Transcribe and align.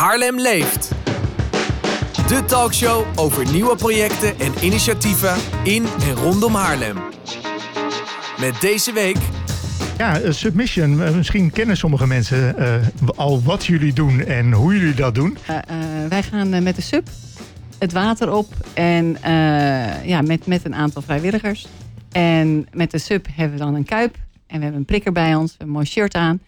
Haarlem 0.00 0.40
leeft. 0.40 0.90
De 2.28 2.44
talkshow 2.46 3.06
over 3.14 3.52
nieuwe 3.52 3.76
projecten 3.76 4.38
en 4.38 4.52
initiatieven 4.62 5.36
in 5.64 5.84
en 5.84 6.14
rondom 6.14 6.54
Haarlem. 6.54 6.96
Met 8.38 8.60
deze 8.60 8.92
week 8.92 9.16
Ja, 9.98 10.32
Submission. 10.32 11.02
Eh, 11.02 11.14
Misschien 11.14 11.50
kennen 11.50 11.76
sommige 11.76 12.06
mensen 12.06 12.58
eh, 12.58 12.74
al 13.16 13.42
wat 13.42 13.66
jullie 13.66 13.92
doen 13.92 14.20
en 14.20 14.52
hoe 14.52 14.74
jullie 14.78 14.94
dat 14.94 15.14
doen. 15.14 15.38
Eh, 15.46 15.56
eh, 15.56 15.64
wij 16.08 16.22
gaan 16.22 16.62
met 16.62 16.76
de 16.76 16.82
sub 16.82 17.08
het 17.78 17.92
water 17.92 18.32
op 18.32 18.46
en 18.74 19.16
eh, 19.22 20.04
ja, 20.06 20.22
met, 20.22 20.46
met 20.46 20.64
een 20.64 20.74
aantal 20.74 21.02
vrijwilligers. 21.02 21.66
En 22.12 22.66
met 22.72 22.90
de 22.90 22.98
sub 22.98 23.26
hebben 23.32 23.58
we 23.58 23.64
dan 23.64 23.74
een 23.74 23.84
kuip 23.84 24.14
en 24.46 24.56
we 24.56 24.62
hebben 24.62 24.80
een 24.80 24.84
prikker 24.86 25.12
bij 25.12 25.34
ons, 25.34 25.54
een 25.58 25.68
mooi 25.68 25.86
shirt 25.86 26.14
aan. 26.14 26.40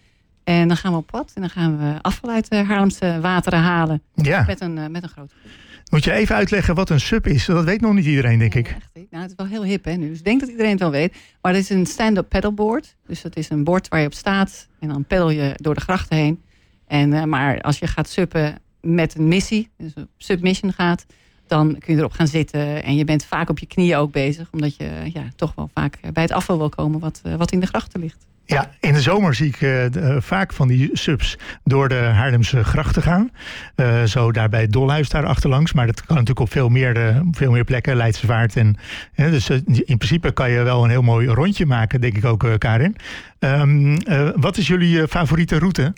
En 0.43 0.67
dan 0.67 0.77
gaan 0.77 0.91
we 0.91 0.97
op 0.97 1.07
pad 1.07 1.31
en 1.33 1.41
dan 1.41 1.49
gaan 1.49 1.77
we 1.77 2.01
afval 2.01 2.29
uit 2.29 2.49
de 2.49 2.55
Haarlemse 2.55 3.19
wateren 3.21 3.59
halen 3.59 4.01
Ja, 4.15 4.43
met 4.47 4.61
een, 4.61 4.77
eh, 4.77 4.87
met 4.87 5.03
een 5.03 5.09
grote 5.09 5.33
groep. 5.39 5.51
moet 5.91 6.03
je 6.03 6.11
even 6.11 6.35
uitleggen 6.35 6.75
wat 6.75 6.89
een 6.89 6.99
sub 6.99 7.27
is? 7.27 7.45
Dat 7.45 7.65
weet 7.65 7.81
nog 7.81 7.93
niet 7.93 8.05
iedereen, 8.05 8.39
denk 8.39 8.53
ik. 8.53 8.67
Ja, 8.67 8.73
echt, 8.73 9.07
nou, 9.09 9.21
het 9.21 9.31
is 9.31 9.37
wel 9.37 9.47
heel 9.47 9.63
hip 9.63 9.85
hè 9.85 9.93
nu, 9.93 10.09
dus 10.09 10.17
ik 10.17 10.25
denk 10.25 10.39
dat 10.39 10.49
iedereen 10.49 10.71
het 10.71 10.79
wel 10.79 10.91
weet. 10.91 11.15
Maar 11.41 11.53
het 11.53 11.61
is 11.61 11.69
een 11.69 11.85
stand-up 11.85 12.29
paddleboard. 12.29 12.95
Dus 13.07 13.21
dat 13.21 13.35
is 13.35 13.49
een 13.49 13.63
bord 13.63 13.87
waar 13.87 13.99
je 13.99 14.05
op 14.05 14.13
staat 14.13 14.67
en 14.79 14.87
dan 14.87 15.05
peddel 15.05 15.29
je 15.29 15.53
door 15.55 15.73
de 15.73 15.81
grachten 15.81 16.17
heen. 16.17 16.41
En, 16.87 17.13
eh, 17.13 17.23
maar 17.23 17.61
als 17.61 17.79
je 17.79 17.87
gaat 17.87 18.09
suppen 18.09 18.59
met 18.81 19.15
een 19.17 19.27
missie, 19.27 19.69
dus 19.77 19.93
op 19.95 20.07
submission 20.17 20.73
gaat, 20.73 21.05
dan 21.47 21.77
kun 21.79 21.93
je 21.93 21.99
erop 21.99 22.11
gaan 22.11 22.27
zitten. 22.27 22.83
En 22.83 22.95
je 22.95 23.03
bent 23.03 23.25
vaak 23.25 23.49
op 23.49 23.59
je 23.59 23.65
knieën 23.65 23.97
ook 23.97 24.11
bezig, 24.11 24.49
omdat 24.51 24.75
je 24.75 25.09
ja, 25.13 25.23
toch 25.35 25.55
wel 25.55 25.69
vaak 25.73 25.99
bij 26.13 26.23
het 26.23 26.31
afval 26.31 26.57
wil 26.57 26.69
komen 26.69 26.99
wat, 26.99 27.19
eh, 27.23 27.35
wat 27.35 27.51
in 27.51 27.59
de 27.59 27.65
grachten 27.65 27.99
ligt. 27.99 28.25
Ja, 28.45 28.69
in 28.79 28.93
de 28.93 29.01
zomer 29.01 29.35
zie 29.35 29.47
ik 29.47 29.61
eh, 29.61 29.85
eh, 29.85 30.21
vaak 30.21 30.53
van 30.53 30.67
die 30.67 30.89
subs 30.93 31.37
door 31.63 31.89
de 31.89 31.95
Haarlemse 31.95 32.63
grachten 32.63 33.01
gaan. 33.01 33.31
Eh, 33.75 34.03
zo 34.03 34.31
daar 34.31 34.49
bij 34.49 34.61
het 34.61 34.71
Dolhuis 34.71 35.09
daar 35.09 35.25
achterlangs. 35.25 35.73
Maar 35.73 35.85
dat 35.85 35.99
kan 36.05 36.15
natuurlijk 36.15 36.39
op 36.39 36.51
veel 36.51 36.69
meer, 36.69 37.21
veel 37.31 37.51
meer 37.51 37.63
plekken. 37.63 37.95
Leidsvaart. 37.95 38.55
En, 38.55 38.75
dus 39.15 39.49
in 39.65 39.97
principe 39.97 40.31
kan 40.31 40.49
je 40.49 40.63
wel 40.63 40.83
een 40.83 40.89
heel 40.89 41.01
mooi 41.01 41.27
rondje 41.27 41.65
maken, 41.65 42.01
denk 42.01 42.17
ik 42.17 42.25
ook, 42.25 42.45
Karin. 42.57 42.95
Ehm, 43.39 43.95
eh, 43.95 44.29
wat 44.35 44.57
is 44.57 44.67
jullie 44.67 45.07
favoriete 45.07 45.57
route? 45.57 45.93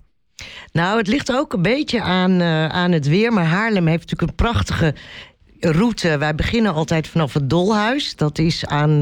Nou, 0.71 0.97
het 0.97 1.07
ligt 1.07 1.31
ook 1.31 1.53
een 1.53 1.61
beetje 1.61 2.01
aan, 2.01 2.41
aan 2.71 2.91
het 2.91 3.07
weer. 3.07 3.33
Maar 3.33 3.45
Haarlem 3.45 3.87
heeft 3.87 4.01
natuurlijk 4.09 4.29
een 4.29 4.45
prachtige 4.45 4.95
route. 5.59 6.17
Wij 6.17 6.35
beginnen 6.35 6.73
altijd 6.73 7.07
vanaf 7.07 7.33
het 7.33 7.49
Dolhuis. 7.49 8.15
Dat 8.15 8.37
is 8.37 8.65
aan. 8.65 9.01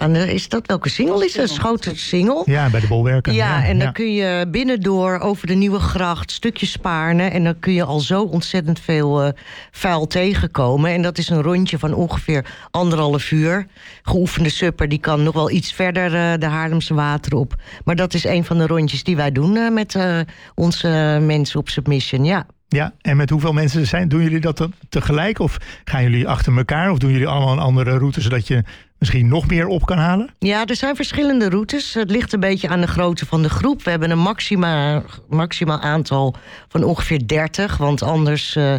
Eh, 0.00 0.06
aan 0.06 0.12
de, 0.12 0.32
is 0.34 0.48
dat 0.48 0.66
welke 0.66 0.88
singel 0.88 1.22
is 1.22 1.36
het? 1.36 1.50
Schoten 1.50 1.96
singel. 1.96 2.42
Ja, 2.46 2.70
bij 2.70 2.80
de 2.80 2.86
bolwerken. 2.86 3.32
Ja, 3.32 3.64
en 3.64 3.78
dan 3.78 3.86
ja. 3.86 3.92
kun 3.92 4.12
je 4.12 4.46
binnendoor 4.50 5.18
over 5.18 5.46
de 5.46 5.54
Nieuwe 5.54 5.78
Gracht, 5.78 6.30
stukjes 6.30 6.70
Spaarne. 6.70 7.22
En 7.22 7.44
dan 7.44 7.58
kun 7.58 7.72
je 7.72 7.84
al 7.84 8.00
zo 8.00 8.22
ontzettend 8.22 8.80
veel 8.80 9.22
eh, 9.22 9.32
vuil 9.70 10.06
tegenkomen. 10.06 10.90
En 10.90 11.02
dat 11.02 11.18
is 11.18 11.28
een 11.28 11.42
rondje 11.42 11.78
van 11.78 11.94
ongeveer 11.94 12.44
anderhalf 12.70 13.30
uur. 13.30 13.66
Geoefende 14.02 14.48
supper, 14.48 14.88
die 14.88 14.98
kan 14.98 15.22
nog 15.22 15.34
wel 15.34 15.50
iets 15.50 15.72
verder 15.72 16.14
eh, 16.14 16.38
de 16.38 16.46
Haarlemse 16.46 16.94
water 16.94 17.34
op. 17.34 17.54
Maar 17.84 17.96
dat 17.96 18.14
is 18.14 18.24
een 18.24 18.44
van 18.44 18.58
de 18.58 18.66
rondjes 18.66 19.04
die 19.04 19.16
wij 19.16 19.32
doen 19.32 19.56
eh, 19.56 19.70
met 19.70 19.94
eh, 19.94 20.20
onze 20.54 21.18
mensen 21.22 21.58
op 21.58 21.68
Submission, 21.68 22.24
ja. 22.24 22.46
Ja, 22.72 22.92
en 23.00 23.16
met 23.16 23.30
hoeveel 23.30 23.52
mensen 23.52 23.86
zijn, 23.86 24.08
doen 24.08 24.22
jullie 24.22 24.40
dat 24.40 24.56
dan 24.56 24.72
tegelijk? 24.88 25.38
Of 25.38 25.56
gaan 25.84 26.02
jullie 26.02 26.28
achter 26.28 26.56
elkaar? 26.56 26.90
Of 26.90 26.98
doen 26.98 27.10
jullie 27.10 27.26
allemaal 27.26 27.52
een 27.52 27.58
andere 27.58 27.98
route, 27.98 28.20
zodat 28.20 28.46
je 28.46 28.62
misschien 28.98 29.28
nog 29.28 29.46
meer 29.46 29.66
op 29.66 29.86
kan 29.86 29.98
halen? 29.98 30.30
Ja, 30.38 30.66
er 30.66 30.76
zijn 30.76 30.96
verschillende 30.96 31.48
routes. 31.48 31.94
Het 31.94 32.10
ligt 32.10 32.32
een 32.32 32.40
beetje 32.40 32.68
aan 32.68 32.80
de 32.80 32.86
grootte 32.86 33.26
van 33.26 33.42
de 33.42 33.50
groep. 33.50 33.82
We 33.82 33.90
hebben 33.90 34.10
een 34.10 34.18
maxima, 34.18 35.02
maximaal 35.28 35.80
aantal 35.80 36.34
van 36.68 36.84
ongeveer 36.84 37.26
30. 37.26 37.76
Want 37.76 38.02
anders 38.02 38.56
eh, 38.56 38.74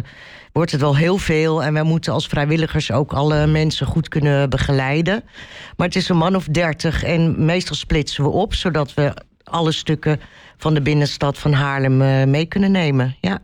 wordt 0.52 0.72
het 0.72 0.80
wel 0.80 0.96
heel 0.96 1.18
veel. 1.18 1.62
En 1.62 1.72
wij 1.72 1.82
moeten 1.82 2.12
als 2.12 2.26
vrijwilligers 2.26 2.90
ook 2.90 3.12
alle 3.12 3.46
mensen 3.46 3.86
goed 3.86 4.08
kunnen 4.08 4.50
begeleiden. 4.50 5.24
Maar 5.76 5.86
het 5.86 5.96
is 5.96 6.08
een 6.08 6.16
man 6.16 6.36
of 6.36 6.44
30. 6.44 7.02
En 7.02 7.44
meestal 7.44 7.76
splitsen 7.76 8.24
we 8.24 8.30
op, 8.30 8.54
zodat 8.54 8.94
we 8.94 9.14
alle 9.44 9.72
stukken 9.72 10.20
van 10.56 10.74
de 10.74 10.82
binnenstad 10.82 11.38
van 11.38 11.52
Haarlem 11.52 12.02
eh, 12.02 12.24
mee 12.24 12.46
kunnen 12.46 12.70
nemen. 12.70 13.16
Ja. 13.20 13.42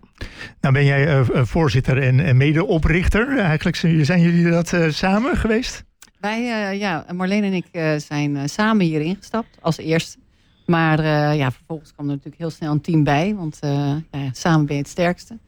Nou 0.61 0.75
ben 0.75 0.84
jij 0.84 1.06
eh, 1.06 1.19
eh, 1.21 1.45
voorzitter 1.45 2.03
en, 2.03 2.37
medeoprichter. 2.37 3.39
Eigenlijk 3.39 3.77
zijn 3.77 4.21
jullie 4.21 4.51
dat 4.51 4.73
eh, 4.73 4.89
samen 4.89 5.37
geweest? 5.37 5.84
Wij, 6.21 6.77
ja, 6.79 7.05
Marleen 7.15 7.45
en 7.45 7.53
ik 7.53 8.01
zijn 8.01 8.49
samen 8.49 8.87
hier 8.87 9.01
ingestapt 9.01 9.59
als 9.61 9.79
eerste. 9.79 10.19
Maar 10.67 11.05
ja, 11.34 11.51
vervolgens 11.51 11.93
kwam 11.93 12.06
er 12.06 12.12
natuurlijk 12.12 12.39
heel 12.39 12.51
snel 12.51 12.73
een 12.73 12.81
team 12.81 13.05
bij. 13.05 13.34
Want 13.34 13.59
ja, 13.61 14.31
samen 14.33 14.67
ben 14.67 14.77
je 14.77 14.83
het 14.83 14.91
sterkste. 14.91 15.39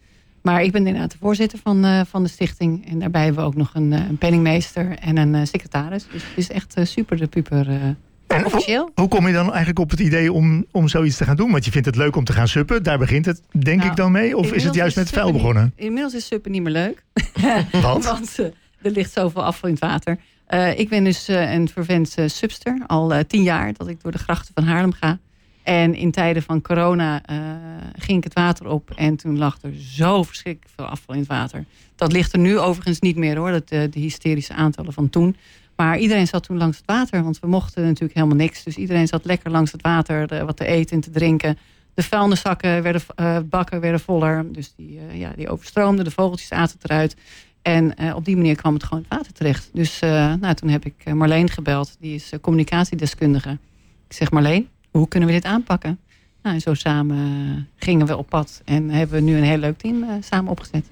Maar 0.42 0.62
ik 0.62 0.72
ben 0.72 0.86
inderdaad 0.86 1.10
de 1.10 1.18
voorzitter 1.18 1.58
van, 1.58 2.06
van 2.06 2.22
de 2.22 2.28
stichting. 2.28 2.88
En 2.88 2.98
daarbij 2.98 3.24
hebben 3.24 3.40
we 3.42 3.48
ook 3.48 3.56
nog 3.56 3.74
een, 3.74 4.16
penningmeester 4.18 4.98
en 4.98 5.16
een 5.16 5.46
secretaris. 5.46 6.06
Dus 6.12 6.22
het 6.28 6.38
is 6.38 6.50
echt 6.50 6.74
super 6.82 7.16
de 7.16 7.26
puper 7.26 7.96
officieel. 8.44 8.90
Hoe 8.94 9.08
kom 9.08 9.26
je 9.26 9.32
dan 9.32 9.46
eigenlijk 9.48 9.78
op 9.78 9.90
het 9.90 10.00
idee 10.00 10.32
om, 10.32 10.64
om 10.70 10.88
zoiets 10.88 11.16
te 11.16 11.24
gaan 11.24 11.36
doen? 11.36 11.50
Want 11.50 11.64
je 11.64 11.70
vindt 11.70 11.86
het 11.86 11.96
leuk 11.96 12.16
om 12.16 12.24
te 12.24 12.32
gaan 12.32 12.48
suppen. 12.48 12.82
Daar 12.82 12.98
begint 12.98 13.26
het 13.26 13.42
denk 13.50 13.78
Nou, 13.78 13.90
ik 13.90 13.96
dan 13.96 14.12
mee. 14.12 14.36
Of 14.36 14.52
is 14.52 14.64
het 14.64 14.74
juist 14.74 14.96
met 14.96 15.08
vuil 15.10 15.24
niet- 15.26 15.34
begonnen? 15.34 15.72
Inmiddels 15.76 16.14
is 16.14 16.26
suppen 16.26 16.50
niet 16.50 16.62
meer 16.62 16.72
leuk. 16.72 17.04
Want? 17.82 18.04
Want 18.04 18.38
eh, 18.38 18.46
er 18.82 18.90
ligt 18.90 19.12
zoveel 19.12 19.44
afval 19.44 19.68
in 19.68 19.74
het 19.74 19.84
water. 19.84 20.18
Eh, 20.46 20.78
ik 20.78 20.88
ben 20.88 21.04
dus 21.04 21.28
eh, 21.28 21.52
een 21.52 21.68
vervent 21.68 22.16
subster. 22.26 22.82
Al 22.86 23.12
tien 23.26 23.42
jaar 23.42 23.72
dat 23.72 23.88
ik 23.88 24.02
door 24.02 24.12
de 24.12 24.18
grachten 24.18 24.54
van 24.54 24.64
Haarlem 24.64 24.92
ga. 24.92 25.18
En 25.62 25.94
in 25.94 26.10
tijden 26.10 26.42
van 26.42 26.62
corona 26.62 27.22
ging 27.98 28.18
ik 28.18 28.24
het 28.24 28.32
water 28.34 28.66
op. 28.66 28.90
En 28.96 29.16
toen 29.16 29.38
lag 29.38 29.58
er 29.62 29.72
zo 29.74 30.22
verschrikkelijk 30.22 30.74
veel 30.76 30.84
afval 30.86 31.14
in 31.14 31.20
het 31.20 31.28
water. 31.30 31.64
Dat 31.96 32.12
ligt 32.12 32.32
er 32.32 32.38
nu 32.38 32.58
overigens 32.58 33.00
niet 33.00 33.16
meer 33.16 33.36
hoor. 33.36 33.50
Dat, 33.50 33.68
de 33.68 33.88
hysterische 33.92 34.52
aantallen 34.54 34.92
van 34.92 35.10
toen. 35.10 35.36
Maar 35.80 35.98
iedereen 35.98 36.26
zat 36.26 36.42
toen 36.42 36.56
langs 36.56 36.76
het 36.76 36.86
water. 36.86 37.22
Want 37.22 37.38
we 37.38 37.46
mochten 37.46 37.82
natuurlijk 37.82 38.14
helemaal 38.14 38.36
niks. 38.36 38.62
Dus 38.62 38.76
iedereen 38.76 39.06
zat 39.06 39.24
lekker 39.24 39.50
langs 39.50 39.72
het 39.72 39.82
water. 39.82 40.44
wat 40.46 40.56
te 40.56 40.66
eten 40.66 40.96
en 40.96 41.02
te 41.02 41.10
drinken. 41.10 41.58
De 41.94 42.02
vuilniszakken 42.02 42.82
werden, 42.82 43.02
eh, 43.14 43.38
bakken 43.44 43.80
werden 43.80 44.00
voller. 44.00 44.52
Dus 44.52 44.74
die, 44.76 44.98
eh, 44.98 45.18
ja, 45.18 45.32
die 45.36 45.48
overstroomden. 45.48 46.04
De 46.04 46.10
vogeltjes 46.10 46.52
aten 46.52 46.78
eruit. 46.82 47.16
En 47.62 47.96
eh, 47.96 48.16
op 48.16 48.24
die 48.24 48.36
manier 48.36 48.56
kwam 48.56 48.74
het 48.74 48.84
gewoon 48.84 49.04
het 49.08 49.18
water 49.18 49.32
terecht. 49.32 49.70
Dus 49.72 49.98
nou, 50.40 50.54
toen 50.54 50.68
heb 50.68 50.84
ik 50.84 51.14
Marleen 51.14 51.50
gebeld. 51.50 51.96
Die 52.00 52.14
is 52.14 52.32
communicatiedeskundige. 52.40 53.58
Ik 54.08 54.16
zeg 54.16 54.30
Marleen, 54.30 54.68
hoe 54.90 55.08
kunnen 55.08 55.28
we 55.28 55.34
dit 55.34 55.44
aanpakken? 55.44 55.98
Nou, 56.42 56.54
en 56.54 56.60
zo 56.60 56.74
samen 56.74 57.68
gingen 57.76 58.06
we 58.06 58.16
op 58.16 58.28
pad. 58.28 58.62
En 58.64 58.90
hebben 58.90 59.16
we 59.16 59.24
nu 59.24 59.36
een 59.36 59.44
heel 59.44 59.58
leuk 59.58 59.78
team 59.78 60.04
samen 60.20 60.50
opgezet. 60.50 60.90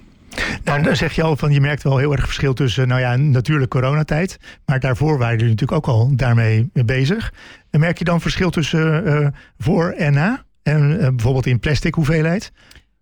Nou, 0.65 0.82
dan 0.82 0.97
zeg 0.97 1.12
je 1.12 1.22
al 1.22 1.37
van 1.37 1.53
je 1.53 1.60
merkt 1.60 1.82
wel 1.82 1.99
heel 1.99 2.12
erg 2.12 2.25
verschil 2.25 2.54
tussen, 2.54 2.88
nou 2.88 3.00
ja, 3.00 3.16
natuurlijk 3.16 3.71
coronatijd. 3.71 4.38
Maar 4.65 4.81
daarvoor 4.81 5.19
waren 5.19 5.38
jullie 5.38 5.54
natuurlijk 5.54 5.87
ook 5.87 5.94
al 5.94 6.16
daarmee 6.16 6.71
bezig. 6.72 7.32
En 7.71 7.81
merk 7.81 7.99
je 7.99 8.04
dan 8.04 8.21
verschil 8.21 8.50
tussen 8.50 9.06
eh, 9.06 9.28
voor 9.59 9.91
en 9.91 10.12
na? 10.12 10.44
En 10.62 11.00
eh, 11.00 11.09
bijvoorbeeld 11.09 11.47
in 11.47 11.60
plastic 11.60 11.94
hoeveelheid? 11.94 12.53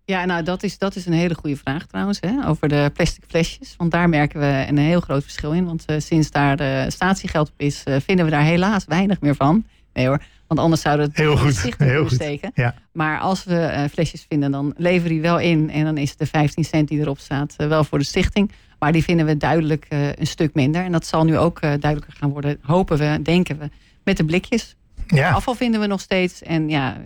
Ja, 0.05 0.25
nou, 0.25 0.43
dat 0.43 0.63
is, 0.63 0.77
dat 0.77 0.95
is 0.95 1.05
een 1.05 1.13
hele 1.13 1.35
goede 1.35 1.57
vraag 1.57 1.85
trouwens. 1.85 2.19
Hè, 2.21 2.47
over 2.47 2.67
de 2.67 2.91
plastic 2.93 3.23
flesjes. 3.27 3.73
Want 3.77 3.91
daar 3.91 4.09
merken 4.09 4.39
we 4.39 4.65
een 4.67 4.77
heel 4.77 5.01
groot 5.01 5.23
verschil 5.23 5.51
in. 5.51 5.65
Want 5.65 5.85
eh, 5.85 5.99
sinds 5.99 6.31
daar 6.31 6.91
statiegeld 6.91 7.49
op 7.49 7.61
is, 7.61 7.83
vinden 7.85 8.25
we 8.25 8.31
daar 8.31 8.43
helaas 8.43 8.85
weinig 8.85 9.21
meer 9.21 9.35
van. 9.35 9.65
Nee 9.97 10.07
hoor, 10.07 10.21
want 10.47 10.59
anders 10.59 10.81
zouden 10.81 11.05
we 11.05 11.11
het 11.11 11.21
Heel 11.21 11.37
goed, 11.37 11.75
heel 11.77 12.09
steken. 12.09 12.51
Ja. 12.53 12.75
Maar 12.91 13.19
als 13.19 13.43
we 13.43 13.55
eh, 13.59 13.89
flesjes 13.91 14.25
vinden, 14.29 14.51
dan 14.51 14.73
leveren 14.77 15.09
die 15.11 15.21
wel 15.21 15.39
in. 15.39 15.69
En 15.69 15.83
dan 15.85 15.97
is 15.97 16.15
de 16.15 16.25
15 16.25 16.63
cent 16.63 16.87
die 16.87 16.99
erop 16.99 17.19
staat 17.19 17.53
eh, 17.57 17.67
wel 17.67 17.83
voor 17.83 17.99
de 17.99 18.05
stichting. 18.05 18.51
Maar 18.79 18.91
die 18.91 19.03
vinden 19.03 19.25
we 19.25 19.37
duidelijk 19.37 19.85
eh, 19.89 20.11
een 20.13 20.27
stuk 20.27 20.53
minder. 20.53 20.83
En 20.83 20.91
dat 20.91 21.05
zal 21.05 21.23
nu 21.23 21.37
ook 21.37 21.61
duidelijker 21.61 22.13
gaan 22.13 22.29
worden, 22.29 22.57
hopen 22.61 22.97
we, 22.97 23.19
denken 23.21 23.57
we, 23.59 23.69
met 24.03 24.17
de 24.17 24.25
blikjes. 24.25 24.75
Ja, 25.07 25.31
Afval 25.31 25.55
vinden 25.55 25.79
we 25.79 25.87
nog 25.87 26.01
steeds. 26.01 26.43
En 26.43 26.69
ja, 26.69 26.97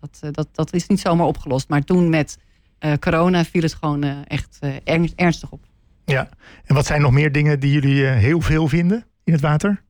dat, 0.00 0.34
dat, 0.34 0.48
dat 0.52 0.72
is 0.72 0.86
niet 0.86 1.00
zomaar 1.00 1.26
opgelost. 1.26 1.68
Maar 1.68 1.82
toen 1.84 2.08
met 2.10 2.38
corona 3.00 3.44
viel 3.44 3.62
het 3.62 3.74
gewoon 3.74 4.04
echt 4.26 4.58
ern- 4.84 5.12
ernstig 5.16 5.50
op. 5.50 5.64
ja. 6.04 6.28
En 6.64 6.74
wat 6.74 6.86
zijn 6.86 7.00
nog 7.00 7.12
meer 7.12 7.32
dingen 7.32 7.60
die 7.60 7.72
jullie 7.72 8.04
heel 8.04 8.40
veel 8.40 8.68
vinden 8.68 9.04
in 9.24 9.32
het 9.32 9.42
water? 9.42 9.82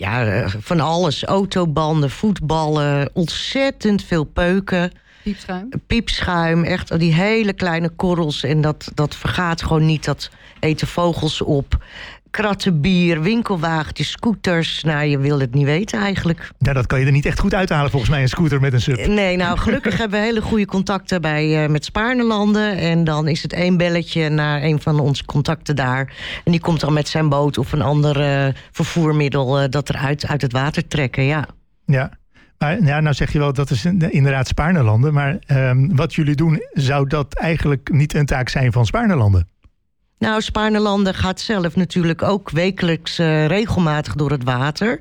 Ja, 0.00 0.26
eh, 0.26 0.48
van 0.58 0.80
alles. 0.80 1.24
Autobanden, 1.24 2.10
voetballen, 2.10 3.10
ontzettend 3.12 4.04
veel 4.04 4.24
peuken. 4.24 4.92
Piepschuim. 5.22 5.68
piepschuim, 5.86 6.64
echt 6.64 6.98
die 6.98 7.14
hele 7.14 7.52
kleine 7.52 7.88
korrels. 7.88 8.42
En 8.42 8.60
dat, 8.60 8.90
dat 8.94 9.14
vergaat 9.14 9.62
gewoon 9.62 9.86
niet, 9.86 10.04
dat 10.04 10.30
eten 10.60 10.86
vogels 10.86 11.40
op. 11.40 11.84
Kratten 12.30 12.80
bier, 12.80 13.22
winkelwagentjes, 13.22 14.10
scooters. 14.10 14.84
Nou, 14.84 15.04
je 15.04 15.18
wil 15.18 15.40
het 15.40 15.54
niet 15.54 15.64
weten 15.64 16.00
eigenlijk. 16.00 16.50
Ja, 16.58 16.72
dat 16.72 16.86
kan 16.86 17.00
je 17.00 17.06
er 17.06 17.12
niet 17.12 17.26
echt 17.26 17.40
goed 17.40 17.54
uithalen 17.54 17.90
volgens 17.90 18.10
mij, 18.10 18.22
een 18.22 18.28
scooter 18.28 18.60
met 18.60 18.72
een 18.72 18.80
sub. 18.80 19.06
Nee, 19.06 19.36
nou, 19.36 19.58
gelukkig 19.58 19.98
hebben 20.00 20.20
we 20.20 20.26
hele 20.26 20.42
goede 20.42 20.66
contacten 20.66 21.20
bij, 21.20 21.62
eh, 21.62 21.70
met 21.70 21.84
Spaarnelanden. 21.84 22.76
En 22.76 23.04
dan 23.04 23.28
is 23.28 23.42
het 23.42 23.52
één 23.52 23.76
belletje 23.76 24.28
naar 24.28 24.62
een 24.62 24.80
van 24.80 25.00
onze 25.00 25.24
contacten 25.24 25.76
daar. 25.76 26.12
En 26.44 26.52
die 26.52 26.60
komt 26.60 26.80
dan 26.80 26.92
met 26.92 27.08
zijn 27.08 27.28
boot 27.28 27.58
of 27.58 27.72
een 27.72 27.82
ander 27.82 28.20
eh, 28.20 28.54
vervoermiddel... 28.70 29.60
eh, 29.60 29.68
dat 29.68 29.88
eruit 29.88 30.26
uit 30.26 30.42
het 30.42 30.52
water 30.52 30.88
trekken, 30.88 31.22
ja. 31.22 31.46
Ja. 31.84 32.18
Maar 32.58 32.82
ja, 32.82 33.00
nou 33.00 33.14
zeg 33.14 33.32
je 33.32 33.38
wel, 33.38 33.52
dat 33.52 33.70
is 33.70 33.84
inderdaad 33.84 34.46
Spaarnelanden. 34.46 35.12
Maar 35.12 35.38
ehm, 35.46 35.94
wat 35.94 36.14
jullie 36.14 36.34
doen, 36.34 36.62
zou 36.72 37.06
dat 37.06 37.34
eigenlijk 37.34 37.92
niet 37.92 38.14
een 38.14 38.26
taak 38.26 38.48
zijn 38.48 38.72
van 38.72 38.86
Spaarnelanden? 38.86 39.48
Nou, 40.20 40.40
Spaarnelanden 40.40 41.14
gaat 41.14 41.40
zelf 41.40 41.76
natuurlijk 41.76 42.22
ook 42.22 42.50
wekelijks 42.50 43.18
uh, 43.18 43.46
regelmatig 43.46 44.14
door 44.14 44.30
het 44.30 44.44
water. 44.44 45.00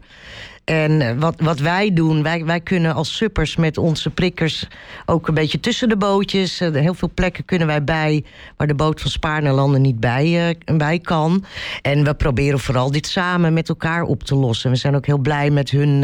En 0.69 1.01
eh, 1.01 1.17
wat, 1.17 1.35
wat 1.37 1.59
wij 1.59 1.93
doen, 1.93 2.23
wij, 2.23 2.45
wij 2.45 2.59
kunnen 2.59 2.93
als 2.93 3.15
suppers 3.15 3.55
met 3.55 3.77
onze 3.77 4.09
prikkers 4.09 4.67
ook 5.05 5.27
een 5.27 5.33
beetje 5.33 5.59
tussen 5.59 5.89
de 5.89 5.97
bootjes. 5.97 6.61
Uh, 6.61 6.71
heel 6.71 6.93
veel 6.93 7.11
plekken 7.13 7.45
kunnen 7.45 7.67
wij 7.67 7.83
bij 7.83 8.23
waar 8.57 8.67
de 8.67 8.75
boot 8.75 9.01
van 9.01 9.11
Spaarnelanden 9.11 9.81
niet 9.81 9.99
bij, 9.99 10.55
uh, 10.67 10.77
bij 10.77 10.99
kan. 10.99 11.43
En 11.81 12.03
we 12.03 12.13
proberen 12.13 12.59
vooral 12.59 12.91
dit 12.91 13.07
samen 13.07 13.53
met 13.53 13.69
elkaar 13.69 14.03
op 14.03 14.23
te 14.23 14.35
lossen. 14.35 14.71
We 14.71 14.75
zijn 14.75 14.95
ook 14.95 15.05
heel 15.05 15.17
blij 15.17 15.49
met 15.49 15.69
hun, 15.69 15.99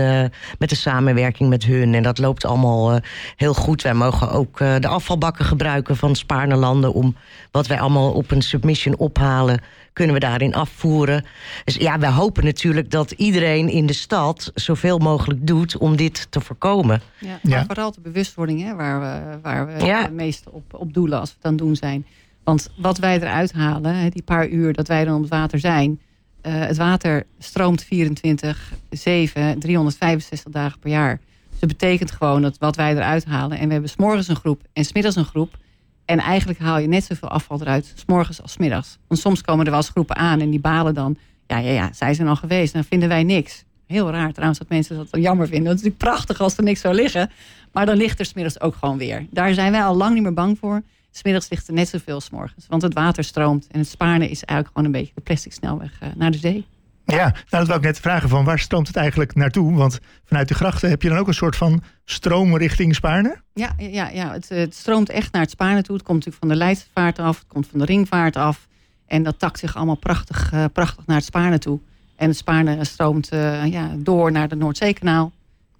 met 0.59 0.69
de 0.69 0.75
samenwerking 0.75 1.49
met 1.49 1.63
hun. 1.63 1.93
En 1.93 2.03
dat 2.03 2.17
loopt 2.17 2.45
allemaal 2.45 2.99
heel 3.35 3.53
goed. 3.53 3.81
Wij 3.81 3.93
mogen 3.93 4.31
ook 4.31 4.57
de 4.57 4.87
afvalbakken 4.87 5.45
gebruiken 5.45 5.97
van 5.97 6.15
Spaarnelanden 6.15 6.93
om 6.93 7.15
wat 7.51 7.67
wij 7.67 7.79
allemaal 7.79 8.11
op 8.11 8.31
een 8.31 8.41
submission 8.41 8.97
ophalen 8.97 9.61
kunnen 9.95 10.13
we 10.13 10.21
daarin 10.21 10.55
afvoeren. 10.55 11.25
Dus 11.63 11.75
ja, 11.75 11.99
we 11.99 12.07
hopen 12.07 12.43
natuurlijk 12.43 12.91
dat 12.91 13.11
iedereen 13.11 13.69
in 13.69 13.85
de 13.85 13.93
stad 13.93 14.51
zoveel 14.53 14.97
mogelijk 14.97 15.47
doet 15.47 15.77
om 15.77 15.95
dit 15.95 16.27
te 16.29 16.41
voorkomen. 16.41 17.01
Ja, 17.19 17.39
maar 17.41 17.65
vooral 17.65 17.91
de 17.91 18.01
bewustwording 18.01 18.61
hè, 18.61 18.75
waar 18.75 18.99
we, 18.99 19.37
waar 19.41 19.65
we 19.65 19.85
het 19.85 20.13
meeste 20.13 20.51
op, 20.51 20.73
op 20.73 20.93
doelen 20.93 21.19
als 21.19 21.29
we 21.29 21.35
het 21.37 21.45
aan 21.45 21.55
doen 21.55 21.75
zijn. 21.75 22.05
Want 22.43 22.69
wat 22.77 22.97
wij 22.97 23.15
eruit 23.15 23.53
halen, 23.53 24.11
die 24.11 24.23
paar 24.23 24.47
uur 24.47 24.73
dat 24.73 24.87
wij 24.87 25.05
dan 25.05 25.15
op 25.15 25.21
het 25.21 25.29
water 25.29 25.59
zijn. 25.59 25.99
Uh, 26.41 26.59
het 26.59 26.77
water 26.77 27.25
stroomt 27.39 27.83
24, 27.83 28.73
7, 28.89 29.59
365 29.59 30.51
dagen 30.51 30.79
per 30.79 30.89
jaar. 30.89 31.19
Dus 31.49 31.59
dat 31.59 31.69
betekent 31.69 32.11
gewoon 32.11 32.41
dat 32.41 32.57
wat 32.57 32.75
wij 32.75 32.95
eruit 32.95 33.25
halen. 33.25 33.57
En 33.57 33.65
we 33.67 33.73
hebben 33.73 33.89
s'morgens 33.89 34.27
een 34.27 34.35
groep 34.35 34.61
en 34.73 34.85
smiddags 34.85 35.15
een 35.15 35.25
groep. 35.25 35.57
En 36.05 36.19
eigenlijk 36.19 36.59
haal 36.59 36.79
je 36.79 36.87
net 36.87 37.03
zoveel 37.03 37.29
afval 37.29 37.61
eruit, 37.61 37.93
s 37.95 38.03
morgens 38.05 38.41
als 38.41 38.51
s 38.51 38.57
middags. 38.57 38.97
Want 39.07 39.21
soms 39.21 39.41
komen 39.41 39.65
er 39.65 39.71
wel 39.71 39.79
eens 39.79 39.89
groepen 39.89 40.15
aan 40.15 40.39
en 40.39 40.49
die 40.49 40.59
balen 40.59 40.93
dan. 40.93 41.17
Ja, 41.47 41.57
ja, 41.57 41.71
ja, 41.71 41.93
zij 41.93 42.13
zijn 42.13 42.27
al 42.27 42.35
geweest. 42.35 42.73
Dan 42.73 42.83
vinden 42.83 43.09
wij 43.09 43.23
niks. 43.23 43.63
Heel 43.87 44.11
raar 44.11 44.31
trouwens 44.31 44.59
dat 44.59 44.69
mensen 44.69 44.95
dat 44.97 45.09
dan 45.09 45.21
jammer 45.21 45.47
vinden. 45.47 45.67
Het 45.67 45.77
is 45.77 45.83
natuurlijk 45.83 46.11
prachtig 46.11 46.41
als 46.41 46.57
er 46.57 46.63
niks 46.63 46.79
zou 46.79 46.95
liggen. 46.95 47.31
Maar 47.71 47.85
dan 47.85 47.97
ligt 47.97 48.19
er 48.19 48.25
smiddags 48.25 48.61
ook 48.61 48.75
gewoon 48.75 48.97
weer. 48.97 49.25
Daar 49.31 49.53
zijn 49.53 49.71
wij 49.71 49.83
al 49.83 49.95
lang 49.95 50.13
niet 50.13 50.23
meer 50.23 50.33
bang 50.33 50.57
voor. 50.59 50.81
Smiddags 51.11 51.49
ligt 51.49 51.67
er 51.67 51.73
net 51.73 51.87
zoveel 51.89 52.21
morgens. 52.31 52.65
Want 52.67 52.81
het 52.81 52.93
water 52.93 53.23
stroomt. 53.23 53.67
En 53.71 53.79
het 53.79 53.87
Spaarne 53.87 54.29
is 54.29 54.43
eigenlijk 54.43 54.67
gewoon 54.67 54.85
een 54.85 54.99
beetje 54.99 55.13
de 55.15 55.21
plastic 55.21 55.53
snelweg 55.53 55.99
uh, 56.03 56.09
naar 56.15 56.31
de 56.31 56.37
zee. 56.37 56.65
Ja, 57.05 57.23
nou 57.23 57.35
dat 57.49 57.67
wil 57.67 57.75
ik 57.75 57.81
net 57.81 57.99
vragen 57.99 58.29
van 58.29 58.45
waar 58.45 58.59
stroomt 58.59 58.87
het 58.87 58.95
eigenlijk 58.95 59.35
naartoe? 59.35 59.75
Want 59.75 59.99
vanuit 60.23 60.47
de 60.47 60.53
grachten 60.53 60.89
heb 60.89 61.01
je 61.01 61.09
dan 61.09 61.17
ook 61.17 61.27
een 61.27 61.33
soort 61.33 61.55
van 61.55 61.83
stroom 62.05 62.57
richting 62.57 62.95
Spaarne? 62.95 63.37
Ja, 63.53 63.73
ja, 63.77 64.09
ja 64.09 64.31
het, 64.31 64.49
het 64.49 64.75
stroomt 64.75 65.09
echt 65.09 65.31
naar 65.31 65.41
het 65.41 65.51
Spaarne 65.51 65.81
toe. 65.81 65.95
Het 65.95 66.05
komt 66.05 66.17
natuurlijk 66.17 66.45
van 66.45 66.53
de 66.53 66.63
Leidsevaart 66.63 67.19
af, 67.19 67.37
het 67.37 67.47
komt 67.47 67.67
van 67.67 67.79
de 67.79 67.85
Ringvaart 67.85 68.35
af. 68.35 68.67
En 69.05 69.23
dat 69.23 69.39
takt 69.39 69.59
zich 69.59 69.75
allemaal 69.75 69.95
prachtig, 69.95 70.53
uh, 70.53 70.65
prachtig 70.73 71.05
naar 71.05 71.15
het 71.15 71.25
Spaarne 71.25 71.57
toe. 71.57 71.79
En 72.15 72.27
het 72.27 72.37
Spaarne 72.37 72.83
stroomt 72.85 73.33
uh, 73.33 73.65
ja, 73.65 73.91
door 73.97 74.31
naar 74.31 74.47
de 74.47 74.55
Noordzeekanaal. 74.55 75.31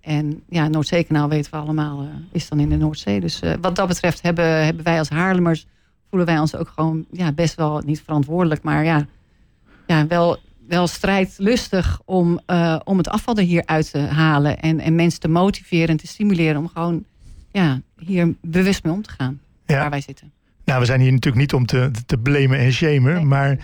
En 0.01 0.44
ja, 0.50 0.68
Noordzeekanaal 0.68 1.30
weten 1.30 1.51
we 1.51 1.57
allemaal, 1.57 2.07
is 2.31 2.50
dan 2.50 2.60
in 2.60 2.69
de 2.69 2.77
Noordzee. 2.77 3.19
Dus 3.19 3.39
wat 3.62 3.75
dat 3.75 3.88
betreft 3.88 4.22
hebben, 4.22 4.66
hebben 4.66 4.83
wij 4.83 5.00
als 5.00 5.10
Haarlemmers... 5.10 5.66
voelen 6.10 6.27
wij 6.27 6.39
ons 6.39 6.56
ook 6.56 6.72
gewoon 6.75 7.06
ja, 7.12 7.31
best 7.31 7.56
wel 7.56 7.81
niet 7.86 8.01
verantwoordelijk... 8.01 8.63
maar 8.63 8.83
ja, 8.83 9.06
ja 9.88 10.07
wel 10.07 10.39
wel 10.68 10.88
strijdlustig 10.88 12.02
om, 12.06 12.40
uh, 12.48 12.80
om 12.84 12.98
het 12.98 13.10
afval 13.10 13.38
er 13.38 13.44
hier 13.44 13.66
uit 13.66 13.92
te 13.92 14.00
halen. 14.00 14.60
En, 14.60 14.80
en 14.80 14.96
mensen 14.96 15.20
te 15.20 15.28
motiveren 15.28 15.88
en 15.88 15.98
te 15.98 16.08
stimuleren 16.08 16.58
om 16.58 16.68
gewoon 16.68 17.04
ja, 17.52 17.82
hier 18.00 18.34
bewust 18.42 18.84
mee 18.84 18.94
om 18.94 19.02
te 19.02 19.10
gaan. 19.10 19.40
Waar 19.66 19.90
wij 19.90 20.02
zitten. 20.02 20.32
Nou, 20.66 20.80
we 20.80 20.86
zijn 20.86 21.02
hier 21.02 21.12
natuurlijk 21.12 21.42
niet 21.42 21.54
om 21.54 21.66
te, 21.66 21.92
te 22.06 22.18
blamen 22.18 22.60
en 22.60 22.72
shamen. 22.72 23.28
Maar 23.28 23.58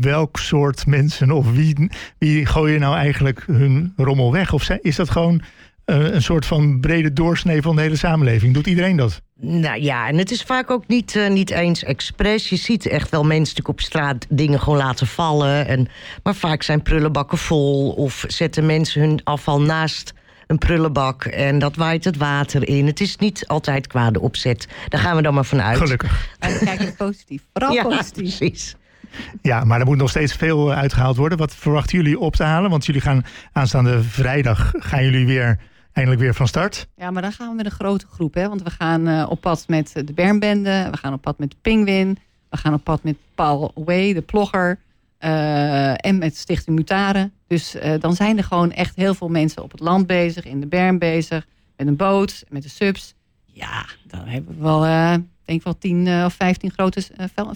welk 0.00 0.38
soort 0.38 0.86
mensen 0.86 1.30
of 1.30 1.52
wie, 1.52 1.90
wie 2.18 2.46
gooien 2.46 2.80
nou 2.80 2.96
eigenlijk 2.96 3.44
hun 3.46 3.92
rommel 3.96 4.32
weg? 4.32 4.52
Of 4.52 4.68
is 4.68 4.96
dat 4.96 5.10
gewoon 5.10 5.42
een 5.84 6.22
soort 6.22 6.46
van 6.46 6.80
brede 6.80 7.12
doorsnee 7.12 7.62
van 7.62 7.76
de 7.76 7.82
hele 7.82 7.96
samenleving? 7.96 8.54
Doet 8.54 8.66
iedereen 8.66 8.96
dat? 8.96 9.22
Nou 9.40 9.80
ja, 9.80 10.08
en 10.08 10.18
het 10.18 10.30
is 10.30 10.42
vaak 10.42 10.70
ook 10.70 10.86
niet, 10.86 11.14
uh, 11.14 11.28
niet 11.28 11.50
eens 11.50 11.84
expres. 11.84 12.48
Je 12.48 12.56
ziet 12.56 12.86
echt 12.86 13.10
wel 13.10 13.24
mensen 13.24 13.66
op 13.66 13.80
straat 13.80 14.26
dingen 14.28 14.60
gewoon 14.60 14.78
laten 14.78 15.06
vallen. 15.06 15.66
En, 15.66 15.88
maar 16.22 16.34
vaak 16.34 16.62
zijn 16.62 16.82
prullenbakken 16.82 17.38
vol 17.38 17.90
of 17.90 18.24
zetten 18.28 18.66
mensen 18.66 19.00
hun 19.00 19.20
afval 19.24 19.60
naast 19.60 20.12
een 20.46 20.58
prullenbak 20.58 21.24
en 21.24 21.58
dat 21.58 21.76
waait 21.76 22.04
het 22.04 22.16
water 22.16 22.68
in. 22.68 22.86
Het 22.86 23.00
is 23.00 23.16
niet 23.16 23.46
altijd 23.46 23.86
kwade 23.86 24.20
opzet. 24.20 24.68
Daar 24.88 25.00
gaan 25.00 25.16
we 25.16 25.22
dan 25.22 25.34
maar 25.34 25.44
vanuit. 25.44 25.78
Gelukkig. 25.78 26.28
We 26.38 26.60
kijken 26.64 26.96
positief. 26.96 27.42
Vooral 27.52 27.72
ja, 27.72 27.82
positief. 27.82 28.36
Precies. 28.36 28.76
Ja, 29.42 29.64
maar 29.64 29.80
er 29.80 29.86
moet 29.86 29.96
nog 29.96 30.10
steeds 30.10 30.32
veel 30.32 30.72
eh, 30.72 30.78
uitgehaald 30.78 31.16
worden. 31.16 31.38
Wat 31.38 31.54
verwachten 31.54 31.98
jullie 31.98 32.18
op 32.18 32.36
te 32.36 32.42
halen? 32.42 32.70
Want 32.70 32.86
jullie 32.86 33.00
gaan 33.00 33.24
aanstaande 33.52 34.02
vrijdag 34.02 34.72
gaan 34.78 35.04
jullie 35.04 35.26
weer 35.26 35.58
eindelijk 35.92 36.22
weer 36.22 36.34
van 36.34 36.48
start. 36.48 36.88
Ja, 36.96 37.10
maar 37.10 37.22
dan 37.22 37.32
gaan 37.32 37.48
we 37.48 37.54
met 37.54 37.64
een 37.64 37.70
grote 37.70 38.06
groep. 38.06 38.34
Hè? 38.34 38.48
Want 38.48 38.62
we 38.62 38.70
gaan 38.70 39.08
uh, 39.08 39.26
op 39.28 39.40
pad 39.40 39.64
met 39.68 39.92
de 39.94 40.12
Bernbende. 40.12 40.88
We 40.90 40.96
gaan 40.96 41.12
op 41.12 41.22
pad 41.22 41.38
met 41.38 41.54
de. 41.62 42.16
We 42.48 42.56
gaan 42.56 42.74
op 42.74 42.84
pad 42.84 43.02
met 43.02 43.16
Paul 43.34 43.72
Way, 43.74 44.12
de 44.12 44.20
plogger. 44.20 44.78
Uh, 45.20 46.06
en 46.06 46.18
met 46.18 46.36
Stichting 46.36 46.76
Mutaren. 46.76 47.32
Dus 47.46 47.74
uh, 47.74 47.94
dan 47.98 48.14
zijn 48.14 48.38
er 48.38 48.44
gewoon 48.44 48.72
echt 48.72 48.96
heel 48.96 49.14
veel 49.14 49.28
mensen 49.28 49.62
op 49.62 49.70
het 49.70 49.80
land 49.80 50.06
bezig. 50.06 50.44
In 50.44 50.60
de 50.60 50.66
Bern 50.66 50.98
bezig. 50.98 51.46
Met 51.76 51.86
een 51.86 51.96
boot. 51.96 52.44
Met 52.48 52.62
de 52.62 52.68
subs. 52.68 53.14
Ja, 53.44 53.86
dan 54.06 54.26
hebben 54.26 54.56
we 54.56 54.62
wel, 54.62 54.80
denk 55.44 55.58
ik 55.58 55.62
wel 55.62 55.78
10 55.78 56.24
of 56.24 56.34
15 56.34 56.70
grote 56.70 57.02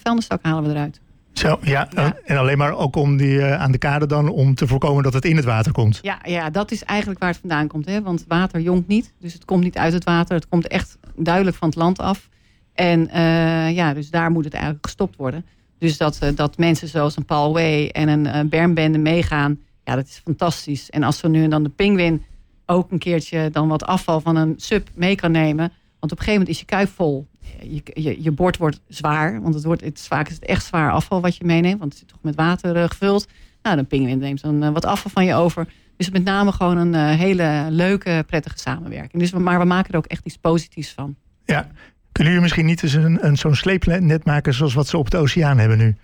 vuilniszakken 0.03 0.51
halen 0.51 0.65
we 0.65 0.71
eruit. 0.71 1.01
Zo, 1.39 1.59
ja. 1.63 1.89
En 2.25 2.37
alleen 2.37 2.59
maar 2.59 2.77
ook 2.77 2.97
om 2.97 3.17
die 3.17 3.35
uh, 3.39 3.61
aan 3.61 3.73
de 3.73 3.79
kade 3.79 4.07
dan 4.07 4.29
om 4.29 4.55
te 4.55 4.67
voorkomen 4.67 5.03
dat 5.03 5.13
het 5.13 5.25
in 5.25 5.37
het 5.37 5.45
water 5.45 5.73
komt. 5.73 5.99
Ja, 6.03 6.19
ja 6.25 6.51
dat 6.51 6.71
is 6.71 6.85
eigenlijk 6.85 7.21
waar 7.21 7.29
het 7.31 7.39
vandaan 7.41 7.67
komt. 7.67 7.87
Hè? 7.87 8.03
Want 8.03 8.25
water 8.29 8.61
jongt 8.61 8.89
niet. 8.89 9.13
Dus 9.21 9.33
het 9.33 9.45
komt 9.45 9.63
niet 9.63 9.79
uit 9.79 9.93
het 9.93 10.05
water. 10.05 10.35
Het 10.35 10.49
komt 10.49 10.67
echt 10.67 10.99
duidelijk 11.17 11.57
van 11.57 11.69
het 11.69 11.77
land 11.77 11.99
af. 11.99 12.29
En 12.75 13.09
uh, 13.15 13.75
ja, 13.75 13.95
dus 13.95 14.11
daar 14.11 14.31
moet 14.31 14.45
het 14.45 14.55
eigenlijk 14.55 14.85
gestopt 14.85 15.17
worden. 15.17 15.45
Dus 15.79 15.97
dat, 15.97 16.19
uh, 16.23 16.29
dat 16.35 16.59
mensen 16.59 16.89
zoals 16.89 17.17
een 17.17 17.25
Paul 17.25 17.53
Way 17.53 17.89
en 17.89 18.09
een 18.09 18.49
Bermbende 18.49 18.99
meegaan. 18.99 19.59
Ja, 19.85 19.95
dat 19.95 20.07
is 20.07 20.21
fantastisch. 20.25 20.91
En 20.91 21.03
als 21.03 21.21
we 21.21 21.29
nu 21.29 21.43
en 21.43 21.51
dan 21.51 21.63
de 21.63 21.69
Penguin 21.69 22.25
ook 22.67 22.91
een 22.91 22.99
keertje 22.99 23.51
dan 23.51 23.69
wat 23.69 23.85
afval 23.85 24.21
van 24.21 24.37
een 24.37 24.55
sub 24.57 24.89
mee 24.95 25.15
kan 25.15 25.31
nemen. 25.31 25.73
Want 26.01 26.13
op 26.13 26.19
een 26.19 26.25
gegeven 26.25 26.33
moment 26.33 26.49
is 26.49 26.59
je 26.59 26.65
kuip 26.65 26.89
vol 26.89 27.29
je, 27.63 28.23
je, 28.23 28.31
bord 28.31 28.57
wordt 28.57 28.81
zwaar. 28.89 29.43
Want 29.43 29.55
het, 29.55 29.65
wordt, 29.65 29.85
het 29.85 30.01
vaak 30.01 30.29
is 30.29 30.35
het 30.35 30.45
echt 30.45 30.65
zwaar 30.65 30.93
afval 30.93 31.21
wat 31.21 31.37
je 31.37 31.45
meeneemt. 31.45 31.79
Want 31.79 31.93
het 31.93 32.03
is 32.03 32.09
toch 32.09 32.23
met 32.23 32.35
water 32.35 32.77
uh, 32.77 32.85
gevuld. 32.85 33.29
Nou, 33.63 33.77
dan 33.77 33.87
pinguïn 33.87 34.19
neemt 34.19 34.41
dan 34.41 34.65
uh, 34.65 34.71
wat 34.71 34.85
afval 34.85 35.11
van 35.11 35.25
je 35.25 35.35
over. 35.35 35.67
Dus 35.97 36.11
met 36.11 36.25
name 36.25 36.53
gewoon 36.53 36.77
een 36.77 36.95
uh, 36.95 37.19
hele 37.19 37.67
leuke, 37.71 38.25
prettige 38.27 38.59
samenwerking. 38.59 39.23
Dus, 39.23 39.33
maar 39.33 39.59
we 39.59 39.65
maken 39.65 39.93
er 39.93 39.99
ook 39.99 40.07
echt 40.07 40.25
iets 40.25 40.37
positiefs 40.37 40.93
van. 40.93 41.17
Ja. 41.45 41.69
Kunnen 42.13 42.33
jullie 42.33 42.41
misschien 42.41 42.67
niet 42.67 42.83
eens 42.83 42.93
een, 42.93 43.27
een, 43.27 43.37
zo'n 43.37 43.55
sleepnet 43.55 44.25
maken 44.25 44.55
zoals 44.55 44.75
wat 44.75 44.87
ze 44.87 44.99
op 44.99 45.11
de 45.11 45.17
oceaan 45.17 45.59
hebben 45.59 45.79
nu? 45.79 45.97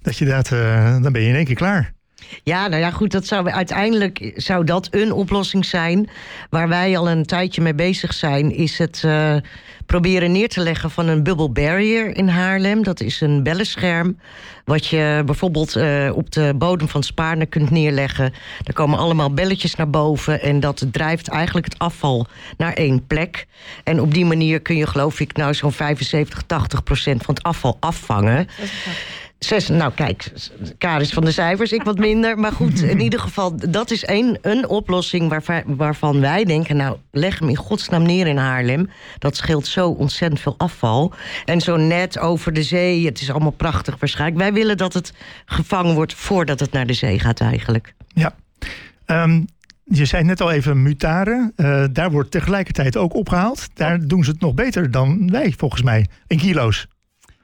Dat 0.00 0.16
je 0.16 0.24
dat, 0.24 0.48
dan 1.02 1.12
ben 1.12 1.22
je 1.22 1.28
in 1.28 1.34
één 1.34 1.44
keer 1.44 1.54
klaar. 1.54 1.92
Ja, 2.42 2.68
nou 2.68 2.82
ja, 2.82 2.90
goed, 2.90 3.10
dat 3.10 3.26
zou 3.26 3.50
uiteindelijk 3.50 4.32
zou 4.34 4.64
dat 4.64 4.88
een 4.90 5.12
oplossing 5.12 5.64
zijn. 5.64 6.08
Waar 6.50 6.68
wij 6.68 6.98
al 6.98 7.10
een 7.10 7.24
tijdje 7.24 7.62
mee 7.62 7.74
bezig 7.74 8.14
zijn, 8.14 8.54
is 8.54 8.78
het 8.78 9.02
uh, 9.06 9.36
proberen 9.86 10.32
neer 10.32 10.48
te 10.48 10.60
leggen 10.60 10.90
van 10.90 11.08
een 11.08 11.22
bubble 11.22 11.48
barrier 11.48 12.16
in 12.16 12.28
Haarlem. 12.28 12.82
Dat 12.82 13.00
is 13.00 13.20
een 13.20 13.42
bellenscherm. 13.42 14.18
Wat 14.64 14.86
je 14.86 15.22
bijvoorbeeld 15.26 15.76
uh, 15.76 16.10
op 16.14 16.32
de 16.32 16.54
bodem 16.56 16.88
van 16.88 17.02
Spaarne 17.02 17.46
kunt 17.46 17.70
neerleggen. 17.70 18.32
Er 18.64 18.72
komen 18.72 18.98
allemaal 18.98 19.34
belletjes 19.34 19.74
naar 19.74 19.90
boven. 19.90 20.42
En 20.42 20.60
dat 20.60 20.86
drijft 20.90 21.28
eigenlijk 21.28 21.66
het 21.66 21.78
afval 21.78 22.26
naar 22.56 22.72
één 22.72 23.06
plek. 23.06 23.46
En 23.84 24.00
op 24.00 24.14
die 24.14 24.24
manier 24.24 24.60
kun 24.60 24.76
je, 24.76 24.86
geloof 24.86 25.20
ik, 25.20 25.36
nou 25.36 25.54
zo'n 25.54 25.72
75, 25.72 26.42
80 26.46 26.82
procent 26.82 27.22
van 27.22 27.34
het 27.34 27.42
afval 27.42 27.76
afvangen. 27.80 28.48
Zes, 29.38 29.68
nou 29.68 29.92
kijk, 29.94 30.32
Karis 30.78 31.12
van 31.12 31.24
de 31.24 31.32
cijfers, 31.32 31.72
ik 31.72 31.82
wat 31.82 31.98
minder. 31.98 32.38
Maar 32.38 32.52
goed, 32.52 32.80
in 32.92 33.00
ieder 33.00 33.20
geval, 33.20 33.56
dat 33.70 33.90
is 33.90 34.04
één, 34.04 34.38
een 34.42 34.68
oplossing 34.68 35.28
waarvan, 35.28 35.62
waarvan 35.66 36.20
wij 36.20 36.44
denken... 36.44 36.76
nou, 36.76 36.96
leg 37.10 37.38
hem 37.38 37.48
in 37.48 37.56
godsnaam 37.56 38.02
neer 38.02 38.26
in 38.26 38.36
Haarlem. 38.36 38.90
Dat 39.18 39.36
scheelt 39.36 39.66
zo 39.66 39.88
ontzettend 39.88 40.40
veel 40.40 40.54
afval. 40.58 41.12
En 41.44 41.60
zo 41.60 41.76
net 41.76 42.18
over 42.18 42.52
de 42.52 42.62
zee, 42.62 43.06
het 43.06 43.20
is 43.20 43.30
allemaal 43.30 43.50
prachtig 43.50 43.96
waarschijnlijk. 43.98 44.40
Wij 44.40 44.52
willen 44.52 44.76
dat 44.76 44.94
het 44.94 45.12
gevangen 45.44 45.94
wordt 45.94 46.14
voordat 46.14 46.60
het 46.60 46.72
naar 46.72 46.86
de 46.86 46.92
zee 46.92 47.18
gaat 47.18 47.40
eigenlijk. 47.40 47.94
Ja, 48.14 48.34
um, 49.06 49.46
je 49.84 50.04
zei 50.04 50.24
net 50.24 50.40
al 50.40 50.50
even 50.50 50.82
mutaren. 50.82 51.52
Uh, 51.56 51.84
daar 51.92 52.10
wordt 52.10 52.30
tegelijkertijd 52.30 52.96
ook 52.96 53.14
opgehaald. 53.14 53.68
Daar 53.74 54.06
doen 54.06 54.24
ze 54.24 54.30
het 54.30 54.40
nog 54.40 54.54
beter 54.54 54.90
dan 54.90 55.30
wij, 55.30 55.54
volgens 55.56 55.82
mij, 55.82 56.06
in 56.26 56.38
kilo's. 56.38 56.86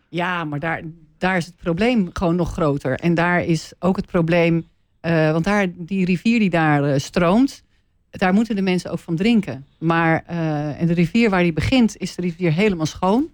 Ja, 0.08 0.44
maar 0.44 0.58
daar, 0.58 0.82
daar 1.18 1.36
is 1.36 1.46
het 1.46 1.56
probleem 1.56 2.10
gewoon 2.12 2.36
nog 2.36 2.52
groter. 2.52 2.98
En 2.98 3.14
daar 3.14 3.44
is 3.44 3.72
ook 3.78 3.96
het 3.96 4.06
probleem, 4.06 4.66
uh, 5.02 5.32
want 5.32 5.44
daar, 5.44 5.66
die 5.76 6.04
rivier 6.04 6.38
die 6.38 6.50
daar 6.50 6.88
uh, 6.88 6.98
stroomt, 6.98 7.62
daar 8.10 8.32
moeten 8.32 8.56
de 8.56 8.62
mensen 8.62 8.90
ook 8.90 8.98
van 8.98 9.16
drinken. 9.16 9.66
Maar 9.78 10.24
uh, 10.30 10.80
en 10.80 10.86
de 10.86 10.92
rivier 10.94 11.30
waar 11.30 11.42
die 11.42 11.52
begint, 11.52 11.96
is 11.96 12.14
de 12.14 12.22
rivier 12.22 12.52
helemaal 12.52 12.86
schoon. 12.86 13.28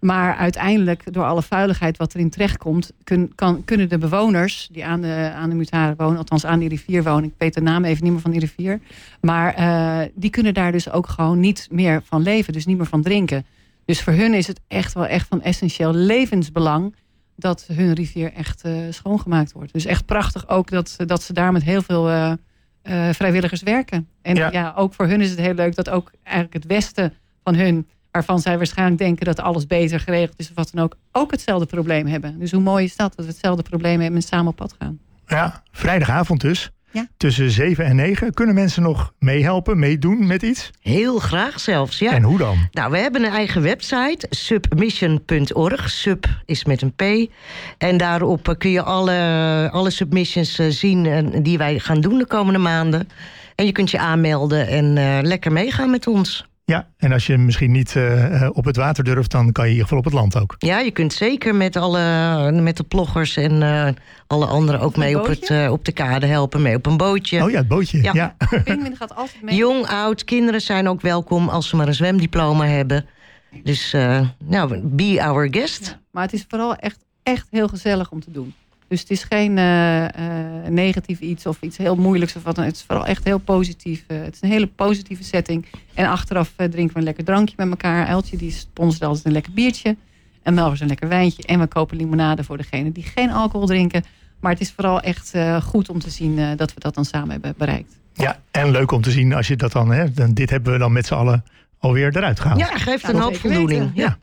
Maar 0.00 0.36
uiteindelijk, 0.36 1.12
door 1.12 1.24
alle 1.24 1.42
vuiligheid 1.42 1.96
wat 1.96 2.14
erin 2.14 2.30
terechtkomt, 2.30 2.92
kun, 3.04 3.32
kan, 3.34 3.64
kunnen 3.64 3.88
de 3.88 3.98
bewoners 3.98 4.68
die 4.72 4.84
aan 4.84 5.00
de, 5.00 5.32
aan 5.34 5.50
de 5.50 5.56
Mutare 5.56 5.94
wonen, 5.96 6.18
althans 6.18 6.46
aan 6.46 6.58
die 6.58 6.68
rivier 6.68 7.02
wonen, 7.02 7.24
ik 7.24 7.34
weet 7.38 7.54
de 7.54 7.60
naam 7.60 7.84
even 7.84 8.02
niet 8.02 8.12
meer 8.12 8.20
van 8.20 8.30
die 8.30 8.40
rivier, 8.40 8.80
maar 9.20 9.54
die 10.14 10.30
kunnen 10.30 10.54
daar 10.54 10.72
dus 10.72 10.90
ook 10.90 11.08
gewoon 11.08 11.40
niet 11.40 11.68
meer 11.70 12.02
van 12.04 12.22
leven, 12.22 12.52
dus 12.52 12.66
niet 12.66 12.76
meer 12.76 12.86
van 12.86 13.02
drinken. 13.02 13.44
Dus 13.84 14.02
voor 14.02 14.12
hun 14.12 14.34
is 14.34 14.46
het 14.46 14.60
echt 14.68 14.92
wel 14.92 15.06
echt 15.06 15.28
van 15.28 15.42
essentieel 15.42 15.92
levensbelang 15.92 16.94
dat 17.40 17.66
hun 17.72 17.92
rivier 17.92 18.32
echt 18.32 18.64
uh, 18.66 18.72
schoongemaakt 18.90 19.52
wordt. 19.52 19.72
Dus 19.72 19.84
echt 19.84 20.06
prachtig 20.06 20.48
ook 20.48 20.70
dat, 20.70 20.96
dat 21.06 21.22
ze 21.22 21.32
daar 21.32 21.52
met 21.52 21.62
heel 21.62 21.82
veel 21.82 22.10
uh, 22.10 22.32
vrijwilligers 23.12 23.62
werken. 23.62 24.08
En 24.22 24.34
ja. 24.34 24.52
ja, 24.52 24.72
ook 24.76 24.94
voor 24.94 25.06
hun 25.06 25.20
is 25.20 25.30
het 25.30 25.38
heel 25.38 25.54
leuk 25.54 25.74
dat 25.74 25.90
ook 25.90 26.10
eigenlijk 26.22 26.54
het 26.54 26.66
westen 26.66 27.12
van 27.44 27.54
hun 27.54 27.86
waarvan 28.10 28.40
zij 28.40 28.56
waarschijnlijk 28.56 28.98
denken 28.98 29.24
dat 29.24 29.40
alles 29.40 29.66
beter 29.66 30.00
geregeld 30.00 30.38
is 30.38 30.48
of 30.48 30.54
wat 30.54 30.70
dan 30.72 30.84
ook, 30.84 30.96
ook 31.12 31.30
hetzelfde 31.30 31.66
probleem 31.66 32.06
hebben. 32.06 32.38
Dus 32.38 32.52
hoe 32.52 32.60
mooi 32.60 32.84
is 32.84 32.96
dat, 32.96 33.16
dat 33.16 33.24
we 33.24 33.30
hetzelfde 33.30 33.62
probleem 33.62 34.00
hebben 34.00 34.20
en 34.20 34.26
samen 34.26 34.46
op 34.46 34.56
pad 34.56 34.74
gaan. 34.78 34.98
Ja, 35.26 35.62
vrijdagavond 35.70 36.40
dus. 36.40 36.70
Ja. 36.92 37.06
Tussen 37.16 37.50
7 37.50 37.84
en 37.84 37.96
9 37.96 38.34
kunnen 38.34 38.54
mensen 38.54 38.82
nog 38.82 39.12
meehelpen, 39.18 39.78
meedoen 39.78 40.26
met 40.26 40.42
iets? 40.42 40.70
Heel 40.80 41.18
graag 41.18 41.60
zelfs, 41.60 41.98
ja. 41.98 42.12
En 42.12 42.22
hoe 42.22 42.38
dan? 42.38 42.68
Nou, 42.72 42.90
we 42.90 42.98
hebben 42.98 43.24
een 43.24 43.32
eigen 43.32 43.62
website, 43.62 44.26
submission.org. 44.30 45.90
Sub 45.90 46.26
is 46.44 46.64
met 46.64 46.82
een 46.82 46.92
P. 46.94 47.30
En 47.78 47.96
daarop 47.96 48.54
kun 48.58 48.70
je 48.70 48.82
alle, 48.82 49.68
alle 49.72 49.90
submissions 49.90 50.58
eh, 50.58 50.66
zien 50.68 51.06
eh, 51.06 51.42
die 51.42 51.58
wij 51.58 51.78
gaan 51.78 52.00
doen 52.00 52.18
de 52.18 52.26
komende 52.26 52.58
maanden. 52.58 53.08
En 53.54 53.66
je 53.66 53.72
kunt 53.72 53.90
je 53.90 53.98
aanmelden 53.98 54.68
en 54.68 54.96
uh, 54.96 55.18
lekker 55.22 55.52
meegaan 55.52 55.90
met 55.90 56.06
ons. 56.06 56.49
Ja, 56.70 56.88
en 56.96 57.12
als 57.12 57.26
je 57.26 57.38
misschien 57.38 57.70
niet 57.70 57.94
uh, 57.94 58.48
op 58.52 58.64
het 58.64 58.76
water 58.76 59.04
durft, 59.04 59.30
dan 59.30 59.52
kan 59.52 59.64
je 59.64 59.70
in 59.70 59.76
ieder 59.76 59.82
geval 59.82 59.98
op 59.98 60.04
het 60.04 60.14
land 60.14 60.36
ook. 60.36 60.54
Ja, 60.58 60.78
je 60.78 60.90
kunt 60.90 61.12
zeker 61.12 61.54
met, 61.54 61.76
alle, 61.76 62.52
met 62.52 62.76
de 62.76 62.82
ploggers 62.82 63.36
en 63.36 63.62
uh, 63.62 63.88
alle 64.26 64.46
anderen 64.46 64.80
ook 64.80 64.96
mee 64.96 65.18
op, 65.18 65.26
het, 65.26 65.48
uh, 65.48 65.72
op 65.72 65.84
de 65.84 65.92
kade 65.92 66.26
helpen, 66.26 66.62
mee 66.62 66.74
op 66.74 66.86
een 66.86 66.96
bootje. 66.96 67.44
Oh 67.44 67.50
ja, 67.50 67.56
het 67.56 67.68
bootje. 67.68 68.02
Ja. 68.02 68.10
ja. 68.12 68.34
gaat 68.92 69.14
altijd 69.14 69.42
mee. 69.42 69.56
Jong, 69.56 69.86
oud, 69.86 70.24
kinderen 70.24 70.60
zijn 70.60 70.88
ook 70.88 71.00
welkom 71.00 71.48
als 71.48 71.68
ze 71.68 71.76
maar 71.76 71.88
een 71.88 71.94
zwemdiploma 71.94 72.66
hebben. 72.66 73.06
Dus 73.62 73.96
nou, 74.44 74.80
be 74.82 75.22
our 75.22 75.48
guest. 75.50 75.86
Ja, 75.86 76.00
maar 76.10 76.22
het 76.22 76.32
is 76.32 76.44
vooral 76.48 76.76
echt, 76.76 77.04
echt 77.22 77.46
heel 77.50 77.68
gezellig 77.68 78.10
om 78.10 78.20
te 78.20 78.30
doen. 78.30 78.54
Dus 78.90 79.00
het 79.00 79.10
is 79.10 79.22
geen 79.22 79.56
uh, 79.56 80.02
uh, 80.02 80.08
negatief 80.68 81.20
iets 81.20 81.46
of 81.46 81.60
iets 81.60 81.76
heel 81.76 81.96
moeilijks 81.96 82.36
of 82.36 82.42
wat 82.42 82.54
dan. 82.54 82.64
Het 82.64 82.74
is 82.74 82.82
vooral 82.86 83.06
echt 83.06 83.24
heel 83.24 83.38
positief. 83.38 84.04
Uh, 84.08 84.22
het 84.22 84.34
is 84.34 84.40
een 84.40 84.48
hele 84.48 84.66
positieve 84.66 85.24
setting. 85.24 85.66
En 85.94 86.06
achteraf 86.06 86.52
drinken 86.56 86.92
we 86.92 86.98
een 86.98 87.02
lekker 87.02 87.24
drankje 87.24 87.54
met 87.56 87.68
elkaar. 87.68 88.06
Eltje 88.06 88.36
die 88.36 88.50
sponsort 88.50 89.02
altijd 89.02 89.24
een 89.24 89.32
lekker 89.32 89.52
biertje. 89.52 89.96
En 90.42 90.54
Melvers 90.54 90.80
een 90.80 90.86
lekker 90.86 91.08
wijntje. 91.08 91.42
En 91.42 91.58
we 91.58 91.66
kopen 91.66 91.96
limonade 91.96 92.44
voor 92.44 92.56
degenen 92.56 92.92
die 92.92 93.04
geen 93.04 93.30
alcohol 93.30 93.66
drinken. 93.66 94.04
Maar 94.40 94.52
het 94.52 94.60
is 94.60 94.72
vooral 94.72 95.00
echt 95.00 95.32
goed 95.62 95.88
om 95.88 95.98
te 95.98 96.10
zien 96.10 96.56
dat 96.56 96.74
we 96.74 96.80
dat 96.80 96.94
dan 96.94 97.04
samen 97.04 97.30
hebben 97.30 97.54
bereikt. 97.56 97.98
Ja, 98.14 98.40
en 98.50 98.70
leuk 98.70 98.90
om 98.90 99.02
te 99.02 99.10
zien 99.10 99.34
als 99.34 99.48
je 99.48 99.56
dat 99.56 99.72
dan... 99.72 99.90
Hè, 99.90 100.32
dit 100.32 100.50
hebben 100.50 100.72
we 100.72 100.78
dan 100.78 100.92
met 100.92 101.06
z'n 101.06 101.14
allen 101.14 101.44
alweer 101.78 102.16
eruit 102.16 102.40
gehaald. 102.40 102.60
Ja, 102.60 102.76
geeft 102.76 103.08
een 103.08 103.20
hoop 103.20 103.36
voldoening. 103.36 103.90
ja. 103.94 104.18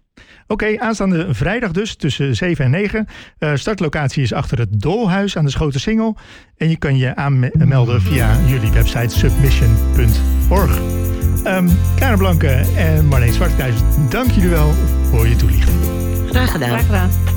Oké, 0.48 0.66
okay, 0.66 0.78
aanstaande 0.78 1.34
vrijdag 1.34 1.72
dus 1.72 1.96
tussen 1.96 2.36
7 2.36 2.66
en 2.66 2.72
9. 2.72 3.08
Uh, 3.40 3.52
startlocatie 3.56 4.24
is 4.24 4.34
achter 4.34 4.60
het 4.60 4.82
Dolhuis 4.82 5.38
aan 5.38 5.46
de 5.46 5.52
Schoten 5.52 5.80
Singel. 5.80 6.18
En 6.58 6.70
je 6.70 6.78
kan 6.78 6.98
je 6.98 7.16
aanmelden 7.16 8.02
via 8.02 8.38
jullie 8.46 8.72
website 8.72 9.18
submission.org. 9.18 10.80
Um, 11.46 11.70
Karen 12.00 12.18
Blanke 12.18 12.66
en 12.78 13.06
Marleen 13.06 13.34
Zwartkruis, 13.34 13.76
dank 14.10 14.32
jullie 14.32 14.50
wel 14.50 14.74
voor 15.10 15.28
je 15.28 15.36
toelichting. 15.36 15.78
Graag 16.30 16.52
gedaan. 16.52 16.70
Graag 16.70 16.86
gedaan. 16.86 17.37